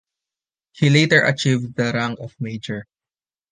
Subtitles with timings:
[0.71, 2.87] He later achieved the rank of Major.